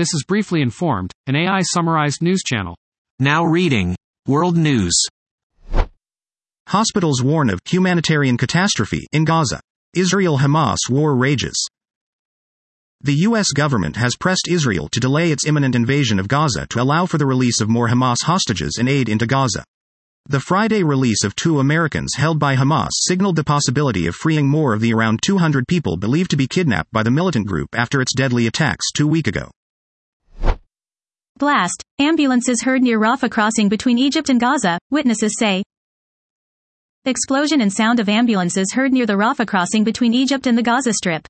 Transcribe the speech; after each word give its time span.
This 0.00 0.14
is 0.14 0.24
Briefly 0.26 0.62
Informed, 0.62 1.12
an 1.26 1.36
AI 1.36 1.60
summarized 1.60 2.22
news 2.22 2.40
channel. 2.42 2.74
Now 3.18 3.44
reading 3.44 3.94
World 4.26 4.56
News. 4.56 4.98
Hospitals 6.68 7.22
warn 7.22 7.50
of 7.50 7.60
humanitarian 7.68 8.38
catastrophe 8.38 9.06
in 9.12 9.26
Gaza. 9.26 9.60
Israel 9.94 10.38
Hamas 10.38 10.78
war 10.88 11.14
rages. 11.14 11.68
The 13.02 13.12
U.S. 13.28 13.48
government 13.52 13.96
has 13.96 14.16
pressed 14.16 14.48
Israel 14.48 14.88
to 14.88 15.00
delay 15.00 15.32
its 15.32 15.46
imminent 15.46 15.74
invasion 15.74 16.18
of 16.18 16.28
Gaza 16.28 16.66
to 16.68 16.80
allow 16.80 17.04
for 17.04 17.18
the 17.18 17.26
release 17.26 17.60
of 17.60 17.68
more 17.68 17.90
Hamas 17.90 18.22
hostages 18.22 18.78
and 18.80 18.88
aid 18.88 19.10
into 19.10 19.26
Gaza. 19.26 19.64
The 20.30 20.40
Friday 20.40 20.82
release 20.82 21.24
of 21.24 21.36
two 21.36 21.60
Americans 21.60 22.14
held 22.16 22.38
by 22.38 22.56
Hamas 22.56 22.88
signaled 22.92 23.36
the 23.36 23.44
possibility 23.44 24.06
of 24.06 24.16
freeing 24.16 24.48
more 24.48 24.72
of 24.72 24.80
the 24.80 24.94
around 24.94 25.20
200 25.20 25.68
people 25.68 25.98
believed 25.98 26.30
to 26.30 26.38
be 26.38 26.48
kidnapped 26.48 26.90
by 26.90 27.02
the 27.02 27.10
militant 27.10 27.46
group 27.46 27.68
after 27.74 28.00
its 28.00 28.14
deadly 28.14 28.46
attacks 28.46 28.90
two 28.92 29.06
weeks 29.06 29.28
ago. 29.28 29.50
Blast. 31.40 31.82
Ambulances 31.98 32.62
heard 32.62 32.82
near 32.82 33.00
Rafah 33.00 33.30
crossing 33.30 33.70
between 33.70 33.96
Egypt 33.96 34.28
and 34.28 34.38
Gaza, 34.38 34.78
witnesses 34.90 35.36
say. 35.38 35.62
Explosion 37.06 37.62
and 37.62 37.72
sound 37.72 37.98
of 37.98 38.10
ambulances 38.10 38.74
heard 38.74 38.92
near 38.92 39.06
the 39.06 39.14
Rafah 39.14 39.46
crossing 39.46 39.82
between 39.82 40.12
Egypt 40.12 40.46
and 40.46 40.58
the 40.58 40.62
Gaza 40.62 40.92
Strip. 40.92 41.26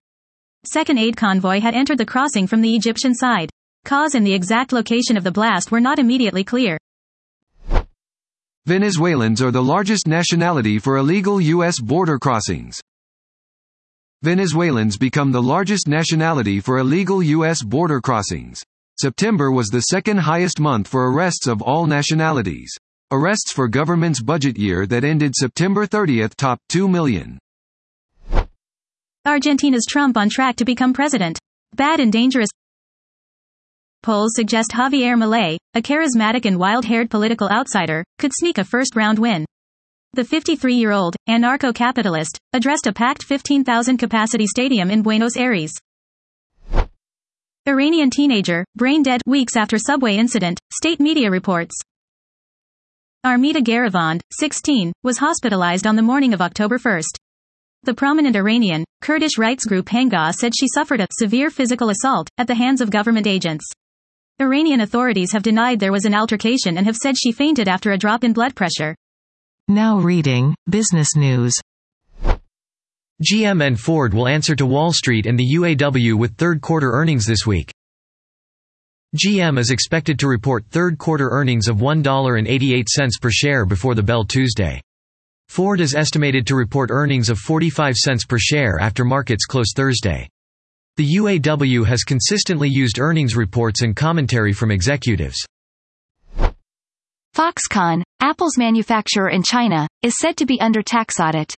Second 0.67 0.99
aid 0.99 1.17
convoy 1.17 1.61
had 1.61 1.77
entered 1.77 1.99
the 1.99 2.05
crossing 2.05 2.49
from 2.49 2.61
the 2.61 2.75
Egyptian 2.75 3.15
side. 3.15 3.51
Cause 3.85 4.17
and 4.17 4.27
the 4.27 4.35
exact 4.35 4.73
location 4.73 5.17
of 5.17 5.23
the 5.23 5.31
blast 5.31 5.71
were 5.71 5.79
not 5.79 6.01
immediately 6.01 6.43
clear. 6.43 6.77
Venezuelans 8.67 9.41
are 9.41 9.53
the 9.53 9.63
largest 9.63 10.09
nationality 10.09 10.81
for 10.81 10.97
illegal 10.97 11.41
U.S. 11.41 11.81
border 11.81 12.19
crossings. 12.19 12.81
Venezuelans 14.23 14.99
become 14.99 15.31
the 15.31 15.41
largest 15.41 15.87
nationality 15.87 16.59
for 16.59 16.79
illegal 16.79 17.23
U.S. 17.23 17.63
border 17.63 18.01
crossings. 18.01 18.65
September 19.01 19.51
was 19.51 19.69
the 19.69 19.81
second 19.81 20.19
highest 20.19 20.61
month 20.61 20.87
for 20.87 21.11
arrests 21.11 21.47
of 21.47 21.63
all 21.63 21.87
nationalities. 21.87 22.71
Arrests 23.11 23.51
for 23.51 23.67
government's 23.67 24.23
budget 24.23 24.59
year 24.59 24.87
that 24.87 25.05
ended 25.05 25.33
September 25.35 25.87
30 25.87 26.29
topped 26.37 26.61
2 26.69 26.87
million. 26.87 27.39
Argentina's 29.25 29.87
Trump 29.89 30.19
on 30.19 30.29
track 30.29 30.57
to 30.57 30.67
become 30.67 30.93
president. 30.93 31.39
Bad 31.75 31.99
and 31.99 32.13
dangerous. 32.13 32.51
Polls 34.03 34.33
suggest 34.35 34.73
Javier 34.73 35.17
Milei, 35.17 35.57
a 35.73 35.81
charismatic 35.81 36.45
and 36.45 36.59
wild-haired 36.59 37.09
political 37.09 37.49
outsider, 37.49 38.05
could 38.19 38.33
sneak 38.35 38.59
a 38.59 38.65
first-round 38.65 39.19
win. 39.19 39.47
The 40.13 40.25
53-year-old, 40.25 41.17
anarcho-capitalist, 41.27 42.37
addressed 42.53 42.87
a 42.87 42.93
packed 42.93 43.23
15,000 43.23 43.97
capacity 43.97 44.47
stadium 44.47 44.91
in 44.91 45.01
Buenos 45.01 45.39
Aires. 45.39 45.73
Iranian 47.71 48.11
teenager, 48.11 48.65
brain 48.75 49.01
dead 49.01 49.21
weeks 49.27 49.57
after 49.57 49.79
subway 49.79 50.17
incident, 50.17 50.59
state 50.73 50.99
media 50.99 51.31
reports. 51.31 51.77
Armita 53.25 53.63
Geravand, 53.63 54.23
16, 54.33 54.93
was 55.05 55.19
hospitalized 55.19 55.87
on 55.87 55.95
the 55.95 56.03
morning 56.03 56.35
of 56.35 56.41
October 56.41 56.79
1. 56.79 57.01
The 57.85 57.95
prominent 57.95 58.35
Iranian, 58.35 58.85
Kurdish 59.03 59.39
rights 59.39 59.65
group 59.67 59.87
Hengaw 59.87 60.35
said 60.35 60.53
she 60.53 60.67
suffered 60.67 61.01
a 61.01 61.07
severe 61.13 61.49
physical 61.49 61.91
assault 61.91 62.29
at 62.39 62.49
the 62.49 62.57
hands 62.57 62.81
of 62.81 62.91
government 62.91 63.29
agents. 63.29 63.71
Iranian 64.41 64.81
authorities 64.81 65.31
have 65.33 65.45
denied 65.45 65.79
there 65.79 65.93
was 65.93 66.07
an 66.07 66.15
altercation 66.15 66.77
and 66.77 66.87
have 66.87 66.97
said 66.97 67.15
she 67.17 67.31
fainted 67.31 67.69
after 67.69 67.93
a 67.93 67.99
drop 67.99 68.25
in 68.25 68.33
blood 68.33 68.57
pressure. 68.57 68.97
Now 69.69 69.97
reading 70.01 70.57
Business 70.69 71.15
News. 71.15 71.55
GM 73.23 73.67
and 73.67 73.79
Ford 73.79 74.15
will 74.15 74.29
answer 74.29 74.57
to 74.57 74.65
Wall 74.65 74.95
Street 74.95 75.27
and 75.27 75.39
the 75.39 75.55
UAW 75.57 76.15
with 76.15 76.37
third 76.37 76.63
quarter 76.63 76.93
earnings 76.93 77.27
this 77.27 77.47
week. 77.47 77.71
GM 79.15 79.59
is 79.59 79.71
expected 79.71 80.19
to 80.19 80.29
report 80.29 80.65
third 80.71 80.97
quarter 80.97 81.29
earnings 81.29 81.69
of 81.69 81.77
$1.88 81.77 83.21
per 83.21 83.31
share 83.31 83.67
before 83.67 83.95
the 83.95 84.03
bell 84.03 84.25
Tuesday. 84.25 84.81
Ford 85.49 85.81
is 85.81 85.95
estimated 85.95 86.47
to 86.47 86.55
report 86.55 86.91
earnings 86.91 87.29
of 87.29 87.39
45 87.39 87.97
cents 87.97 88.25
per 88.25 88.39
share 88.39 88.79
after 88.81 89.05
markets 89.05 89.45
close 89.45 89.73
Thursday. 89.77 90.27
The 90.97 91.17
UAW 91.17 91.85
has 91.87 92.05
consistently 92.05 92.69
used 92.71 92.99
earnings 92.99 93.37
reports 93.37 93.83
and 93.83 93.95
commentary 93.95 94.53
from 94.55 94.71
executives. 94.71 95.45
Foxconn, 97.35 98.03
Apple's 98.21 98.57
manufacturer 98.57 99.29
in 99.29 99.43
China, 99.43 99.87
is 100.03 100.19
said 100.19 100.37
to 100.39 100.47
be 100.47 100.61
under 100.61 100.83
tax 100.83 101.21
audit. 101.21 101.55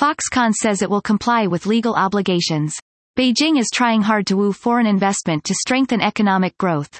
Foxconn 0.00 0.54
says 0.54 0.80
it 0.80 0.88
will 0.88 1.02
comply 1.02 1.46
with 1.46 1.66
legal 1.66 1.94
obligations. 1.94 2.74
Beijing 3.18 3.58
is 3.58 3.68
trying 3.70 4.00
hard 4.00 4.26
to 4.28 4.36
woo 4.38 4.50
foreign 4.50 4.86
investment 4.86 5.44
to 5.44 5.54
strengthen 5.54 6.00
economic 6.00 6.56
growth. 6.56 6.98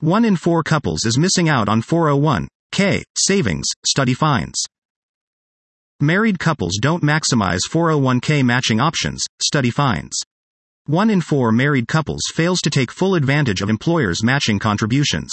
One 0.00 0.24
in 0.24 0.34
four 0.34 0.64
couples 0.64 1.04
is 1.04 1.16
missing 1.16 1.48
out 1.48 1.68
on 1.68 1.82
401k 1.82 3.04
savings, 3.16 3.66
study 3.86 4.12
finds. 4.12 4.60
Married 6.00 6.40
couples 6.40 6.78
don't 6.80 7.04
maximize 7.04 7.60
401k 7.70 8.44
matching 8.44 8.80
options, 8.80 9.22
study 9.40 9.70
finds. 9.70 10.16
One 10.86 11.10
in 11.10 11.20
four 11.20 11.52
married 11.52 11.86
couples 11.86 12.22
fails 12.34 12.60
to 12.62 12.70
take 12.70 12.90
full 12.90 13.14
advantage 13.14 13.62
of 13.62 13.70
employers' 13.70 14.24
matching 14.24 14.58
contributions. 14.58 15.32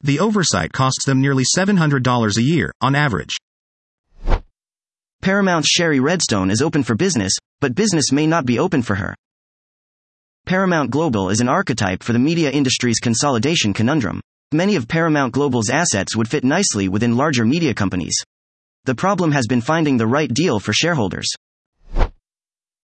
The 0.00 0.20
oversight 0.20 0.72
costs 0.72 1.04
them 1.04 1.20
nearly 1.20 1.42
$700 1.58 2.36
a 2.36 2.42
year, 2.42 2.72
on 2.80 2.94
average. 2.94 3.34
Paramount's 5.22 5.68
Shari 5.68 6.00
Redstone 6.00 6.50
is 6.50 6.62
open 6.62 6.82
for 6.82 6.94
business, 6.94 7.32
but 7.60 7.74
business 7.74 8.10
may 8.10 8.26
not 8.26 8.46
be 8.46 8.58
open 8.58 8.80
for 8.80 8.94
her. 8.94 9.14
Paramount 10.46 10.90
Global 10.90 11.28
is 11.28 11.40
an 11.40 11.48
archetype 11.48 12.02
for 12.02 12.14
the 12.14 12.18
media 12.18 12.50
industry's 12.50 12.98
consolidation 12.98 13.74
conundrum. 13.74 14.22
Many 14.52 14.76
of 14.76 14.88
Paramount 14.88 15.34
Global's 15.34 15.68
assets 15.68 16.16
would 16.16 16.26
fit 16.26 16.42
nicely 16.42 16.88
within 16.88 17.18
larger 17.18 17.44
media 17.44 17.74
companies. 17.74 18.14
The 18.86 18.94
problem 18.94 19.30
has 19.32 19.46
been 19.46 19.60
finding 19.60 19.98
the 19.98 20.06
right 20.06 20.32
deal 20.32 20.58
for 20.58 20.72
shareholders. 20.72 21.28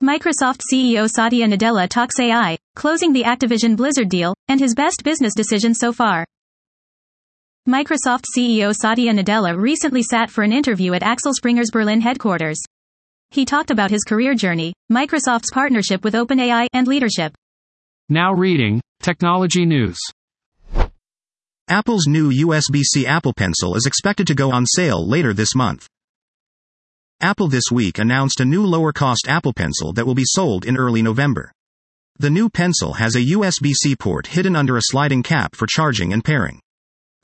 Microsoft 0.03 0.63
CEO 0.73 1.09
Satya 1.09 1.47
Nadella 1.47 1.87
talks 1.87 2.19
AI, 2.19 2.57
closing 2.75 3.13
the 3.13 3.25
Activision 3.25 3.77
Blizzard 3.77 4.09
deal, 4.09 4.35
and 4.49 4.59
his 4.59 4.75
best 4.75 5.05
business 5.05 5.35
decision 5.35 5.75
so 5.75 5.93
far. 5.93 6.25
Microsoft 7.69 8.25
CEO 8.37 8.75
Satya 8.75 9.13
Nadella 9.13 9.57
recently 9.57 10.03
sat 10.03 10.31
for 10.31 10.43
an 10.43 10.53
interview 10.53 10.95
at 10.95 11.05
Axel 11.05 11.33
Springer's 11.33 11.71
Berlin 11.71 12.01
headquarters. 12.01 12.61
He 13.31 13.45
talked 13.45 13.71
about 13.71 13.93
his 13.93 14.03
career 14.03 14.35
journey, 14.35 14.75
Microsoft's 14.91 15.53
partnership 15.53 16.03
with 16.03 16.15
OpenAI, 16.15 16.67
and 16.73 16.89
leadership. 16.89 17.33
Now 18.09 18.33
reading 18.33 18.81
Technology 19.01 19.65
News. 19.65 19.97
Apple's 21.69 22.09
new 22.09 22.33
USB-C 22.33 23.07
Apple 23.07 23.33
Pencil 23.33 23.77
is 23.77 23.87
expected 23.87 24.27
to 24.27 24.35
go 24.35 24.51
on 24.51 24.67
sale 24.67 25.09
later 25.09 25.33
this 25.33 25.55
month. 25.55 25.87
Apple 27.21 27.47
this 27.47 27.71
week 27.71 28.01
announced 28.01 28.41
a 28.41 28.45
new 28.45 28.67
lower-cost 28.67 29.27
Apple 29.29 29.53
Pencil 29.53 29.93
that 29.93 30.05
will 30.05 30.17
be 30.17 30.25
sold 30.27 30.65
in 30.65 30.77
early 30.77 31.01
November. 31.01 31.53
The 32.19 32.29
new 32.29 32.51
pencil 32.51 32.95
has 32.95 33.15
a 33.15 33.21
USB-C 33.21 33.95
port 34.01 34.27
hidden 34.27 34.57
under 34.57 34.77
a 34.77 34.83
sliding 34.83 35.23
cap 35.23 35.55
for 35.55 35.69
charging 35.69 36.13
and 36.13 36.25
pairing. 36.25 36.59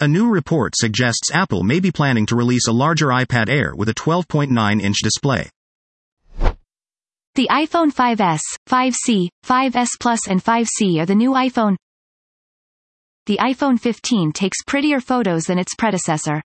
A 0.00 0.06
new 0.06 0.28
report 0.28 0.74
suggests 0.76 1.32
Apple 1.34 1.64
may 1.64 1.80
be 1.80 1.90
planning 1.90 2.24
to 2.26 2.36
release 2.36 2.68
a 2.68 2.72
larger 2.72 3.06
iPad 3.06 3.48
Air 3.48 3.74
with 3.74 3.88
a 3.88 3.94
12.9-inch 3.94 4.98
display. 5.02 5.50
The 7.34 7.48
iPhone 7.50 7.92
5S, 7.92 8.40
5C, 8.68 9.28
5S 9.44 9.88
Plus 9.98 10.28
and 10.28 10.42
5C 10.42 11.00
are 11.00 11.06
the 11.06 11.16
new 11.16 11.32
iPhone. 11.32 11.74
The 13.26 13.38
iPhone 13.38 13.80
15 13.80 14.30
takes 14.30 14.62
prettier 14.64 15.00
photos 15.00 15.46
than 15.46 15.58
its 15.58 15.74
predecessor. 15.74 16.42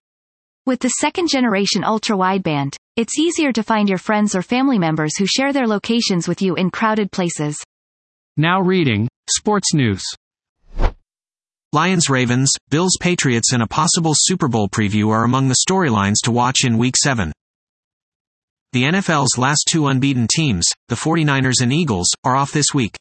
With 0.66 0.80
the 0.80 0.90
second 0.90 1.30
generation 1.30 1.84
ultra 1.84 2.18
wideband, 2.18 2.76
it's 2.96 3.20
easier 3.20 3.54
to 3.54 3.62
find 3.62 3.88
your 3.88 4.00
friends 4.00 4.34
or 4.34 4.42
family 4.42 4.80
members 4.80 5.16
who 5.16 5.28
share 5.28 5.54
their 5.54 5.68
locations 5.68 6.28
with 6.28 6.42
you 6.42 6.56
in 6.56 6.72
crowded 6.72 7.12
places. 7.12 7.64
Now 8.36 8.62
reading 8.62 9.08
Sports 9.30 9.76
News. 9.76 10.04
Lions 11.74 12.08
Ravens, 12.08 12.52
Bills 12.70 12.96
Patriots, 13.02 13.52
and 13.52 13.64
a 13.64 13.68
possible 13.68 14.14
Super 14.16 14.48
Bowl 14.48 14.70
preview 14.70 15.10
are 15.10 15.24
among 15.24 15.48
the 15.48 15.58
storylines 15.68 16.18
to 16.24 16.32
watch 16.32 16.66
in 16.66 16.78
Week 16.78 16.94
7. 16.96 17.34
The 18.74 18.84
NFL's 18.84 19.40
last 19.40 19.68
two 19.72 19.88
unbeaten 19.88 20.28
teams, 20.28 20.68
the 20.90 20.96
49ers 20.96 21.64
and 21.64 21.74
Eagles, 21.74 22.10
are 22.24 22.36
off 22.36 22.52
this 22.52 22.76
week. 22.76 22.96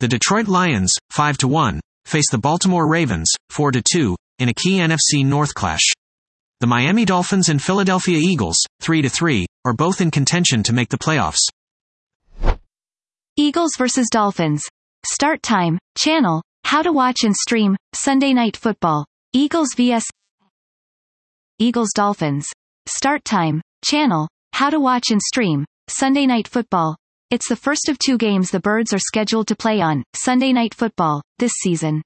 The 0.00 0.08
Detroit 0.08 0.48
Lions, 0.48 0.92
5 1.10 1.44
1, 1.44 1.80
face 2.04 2.28
the 2.32 2.38
Baltimore 2.38 2.88
Ravens, 2.88 3.30
4 3.50 3.70
2, 3.70 4.16
in 4.40 4.48
a 4.48 4.54
key 4.54 4.78
NFC 4.78 5.24
North 5.24 5.54
clash. 5.54 5.92
The 6.58 6.66
Miami 6.66 7.04
Dolphins 7.04 7.48
and 7.48 7.62
Philadelphia 7.62 8.18
Eagles, 8.18 8.58
3 8.80 9.08
3, 9.08 9.46
are 9.64 9.72
both 9.72 10.00
in 10.00 10.10
contention 10.10 10.64
to 10.64 10.72
make 10.72 10.88
the 10.88 10.98
playoffs. 10.98 11.46
Eagles 13.36 13.70
vs. 13.78 14.08
Dolphins. 14.10 14.64
Start 15.06 15.44
time, 15.44 15.78
channel, 15.96 16.42
how 16.70 16.82
to 16.82 16.92
watch 16.92 17.24
and 17.24 17.34
stream, 17.34 17.76
Sunday 17.96 18.32
Night 18.32 18.56
Football. 18.56 19.04
Eagles 19.32 19.70
vs. 19.76 20.04
Eagles 21.58 21.88
Dolphins. 21.96 22.46
Start 22.86 23.24
time, 23.24 23.60
channel, 23.84 24.28
how 24.52 24.70
to 24.70 24.78
watch 24.78 25.10
and 25.10 25.20
stream, 25.20 25.64
Sunday 25.88 26.26
Night 26.26 26.46
Football. 26.46 26.94
It's 27.32 27.48
the 27.48 27.56
first 27.56 27.88
of 27.88 27.98
two 27.98 28.16
games 28.16 28.52
the 28.52 28.60
Birds 28.60 28.92
are 28.92 29.00
scheduled 29.00 29.48
to 29.48 29.56
play 29.56 29.80
on 29.80 30.04
Sunday 30.14 30.52
Night 30.52 30.72
Football 30.72 31.22
this 31.40 31.50
season. 31.60 32.02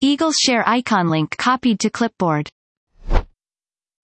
Eagles 0.00 0.34
share 0.34 0.68
icon 0.68 1.08
link 1.08 1.36
copied 1.36 1.78
to 1.78 1.88
clipboard. 1.88 2.48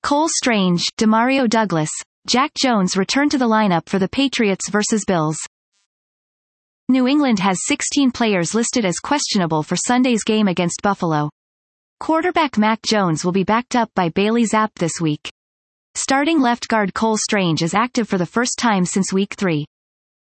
Cole 0.05 0.29
Strange, 0.29 0.85
Demario 0.97 1.49
Douglas, 1.49 1.91
Jack 2.29 2.53
Jones 2.55 2.97
return 2.97 3.29
to 3.31 3.39
the 3.39 3.49
lineup 3.49 3.89
for 3.89 3.99
the 3.99 4.09
Patriots 4.09 4.71
vs. 4.71 5.03
Bills. 5.09 5.39
New 6.91 7.07
England 7.07 7.39
has 7.39 7.67
16 7.67 8.13
players 8.13 8.55
listed 8.55 8.87
as 8.87 8.99
questionable 8.99 9.63
for 9.63 9.77
Sunday's 9.77 10.25
game 10.25 10.49
against 10.49 10.81
Buffalo. 10.83 11.29
Quarterback 12.01 12.57
Mac 12.57 12.81
Jones 12.81 13.27
will 13.27 13.33
be 13.33 13.45
backed 13.45 13.77
up 13.77 13.91
by 13.95 14.09
Bailey 14.09 14.47
Zappe 14.47 14.73
this 14.77 14.99
week. 14.99 15.29
Starting 15.95 16.41
left 16.41 16.67
guard 16.67 16.95
Cole 16.95 17.19
Strange 17.19 17.63
is 17.63 17.75
active 17.75 18.09
for 18.09 18.17
the 18.17 18.25
first 18.25 18.59
time 18.59 18.87
since 18.87 19.13
week 19.13 19.35
3. 19.35 19.67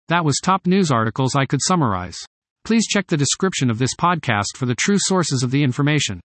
That 0.09 0.25
was 0.25 0.41
top 0.43 0.67
news 0.67 0.91
articles 0.91 1.37
I 1.37 1.47
could 1.47 1.61
summarize. 1.63 2.19
Please 2.65 2.89
check 2.89 3.07
the 3.07 3.17
description 3.17 3.71
of 3.71 3.79
this 3.79 3.95
podcast 3.95 4.57
for 4.57 4.67
the 4.67 4.75
true 4.75 4.99
sources 4.99 5.45
of 5.45 5.53
the 5.53 5.63
information. 5.63 6.21